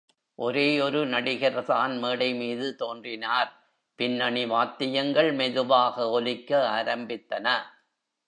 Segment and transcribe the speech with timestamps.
[0.39, 3.51] ஒரே ஒரு நடிகர் தான் மேடைமீது தோன்றினார்,
[3.99, 7.47] பின்னணி வாத்தியங்கள் மெதுவாக ஒலிக்க ஆரம்பித்தன.